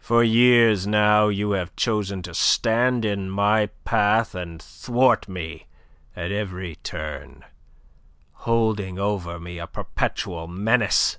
[0.00, 5.66] For years now you have chosen to stand in my path and thwart me
[6.16, 7.44] at every turn,
[8.48, 11.18] holding over me a perpetual menace.